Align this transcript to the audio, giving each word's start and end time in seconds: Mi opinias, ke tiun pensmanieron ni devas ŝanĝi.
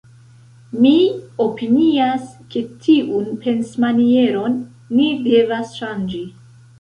Mi 0.83 0.93
opinias, 1.43 2.25
ke 2.55 2.63
tiun 2.85 3.27
pensmanieron 3.43 4.57
ni 4.97 5.11
devas 5.29 5.77
ŝanĝi. 5.83 6.23